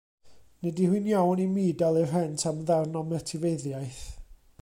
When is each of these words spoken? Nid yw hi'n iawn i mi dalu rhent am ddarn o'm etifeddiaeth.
Nid 0.67 0.79
yw 0.85 0.93
hi'n 0.95 1.09
iawn 1.11 1.43
i 1.43 1.45
mi 1.51 1.65
dalu 1.81 2.01
rhent 2.07 2.47
am 2.51 2.65
ddarn 2.71 2.99
o'm 3.03 3.15
etifeddiaeth. 3.21 4.03